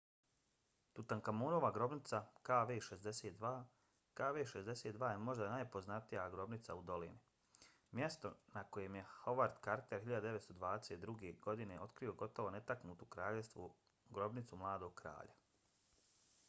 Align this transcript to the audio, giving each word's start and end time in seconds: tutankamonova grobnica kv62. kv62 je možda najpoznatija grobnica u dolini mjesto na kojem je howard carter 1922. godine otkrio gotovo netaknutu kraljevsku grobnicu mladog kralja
tutankamonova 0.99 1.69
grobnica 1.73 2.19
kv62. 2.47 3.51
kv62 4.21 5.05
je 5.11 5.19
možda 5.27 5.49
najpoznatija 5.51 6.25
grobnica 6.35 6.75
u 6.79 6.81
dolini 6.89 7.19
mjesto 7.91 8.31
na 8.53 8.63
kojem 8.63 8.95
je 8.95 9.05
howard 9.25 9.61
carter 9.65 10.03
1922. 10.07 11.39
godine 11.39 11.79
otkrio 11.81 12.13
gotovo 12.13 12.49
netaknutu 12.57 13.05
kraljevsku 13.05 13.71
grobnicu 14.09 14.55
mladog 14.63 14.95
kralja 14.95 15.37